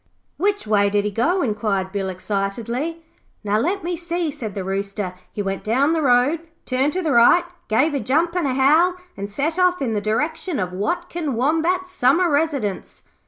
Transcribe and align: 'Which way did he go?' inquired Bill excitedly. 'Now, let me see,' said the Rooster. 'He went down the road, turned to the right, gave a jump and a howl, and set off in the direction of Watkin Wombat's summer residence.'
'Which 0.37 0.65
way 0.65 0.89
did 0.89 1.05
he 1.05 1.11
go?' 1.11 1.43
inquired 1.43 1.91
Bill 1.91 2.09
excitedly. 2.09 3.05
'Now, 3.43 3.59
let 3.59 3.83
me 3.83 3.95
see,' 3.95 4.31
said 4.31 4.55
the 4.55 4.63
Rooster. 4.63 5.13
'He 5.31 5.43
went 5.43 5.63
down 5.63 5.93
the 5.93 6.01
road, 6.01 6.39
turned 6.65 6.93
to 6.93 7.03
the 7.03 7.11
right, 7.11 7.45
gave 7.67 7.93
a 7.93 7.99
jump 7.99 8.33
and 8.35 8.47
a 8.47 8.55
howl, 8.55 8.95
and 9.15 9.29
set 9.29 9.59
off 9.59 9.79
in 9.79 9.93
the 9.93 10.01
direction 10.01 10.57
of 10.57 10.73
Watkin 10.73 11.35
Wombat's 11.35 11.91
summer 11.91 12.31
residence.' 12.31 13.03